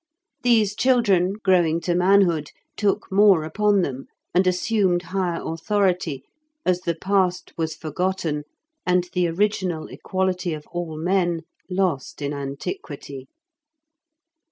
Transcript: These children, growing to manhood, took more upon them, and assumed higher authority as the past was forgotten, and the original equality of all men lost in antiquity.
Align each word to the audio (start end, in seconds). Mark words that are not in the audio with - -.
These 0.41 0.75
children, 0.75 1.33
growing 1.43 1.79
to 1.81 1.93
manhood, 1.93 2.49
took 2.75 3.11
more 3.11 3.43
upon 3.43 3.83
them, 3.83 4.07
and 4.33 4.47
assumed 4.47 5.03
higher 5.13 5.39
authority 5.45 6.23
as 6.65 6.81
the 6.81 6.95
past 6.95 7.53
was 7.55 7.75
forgotten, 7.75 8.45
and 8.83 9.07
the 9.13 9.27
original 9.27 9.85
equality 9.89 10.55
of 10.55 10.65
all 10.71 10.97
men 10.97 11.41
lost 11.69 12.19
in 12.19 12.33
antiquity. 12.33 13.27